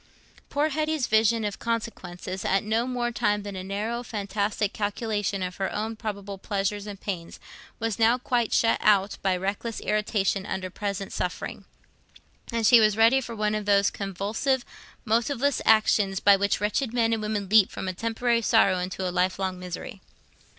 Poor 0.49 0.69
Hetty's 0.69 1.05
vision 1.05 1.45
of 1.45 1.59
consequences, 1.59 2.43
at 2.43 2.63
no 2.63 2.85
time 3.11 3.33
more 3.35 3.43
than 3.43 3.55
a 3.55 3.63
narrow 3.63 4.01
fantastic 4.01 4.73
calculation 4.73 5.43
of 5.43 5.57
her 5.57 5.71
own 5.71 5.95
probable 5.95 6.39
pleasures 6.39 6.87
and 6.87 6.99
pains, 6.99 7.39
was 7.77 7.99
now 7.99 8.17
quite 8.17 8.51
shut 8.51 8.79
out 8.81 9.19
by 9.21 9.37
reckless 9.37 9.79
irritation 9.81 10.43
under 10.43 10.71
present 10.71 11.13
suffering, 11.13 11.65
and 12.51 12.65
she 12.65 12.79
was 12.79 12.97
ready 12.97 13.21
for 13.21 13.35
one 13.35 13.53
of 13.53 13.65
those 13.65 13.91
convulsive, 13.91 14.65
motiveless 15.05 15.61
actions 15.65 16.19
by 16.19 16.35
which 16.35 16.59
wretched 16.59 16.95
men 16.95 17.13
and 17.13 17.21
women 17.21 17.47
leap 17.47 17.69
from 17.69 17.87
a 17.87 17.93
temporary 17.93 18.41
sorrow 18.41 18.79
into 18.79 19.07
a 19.07 19.11
lifelong 19.13 19.59
misery. 19.59 20.01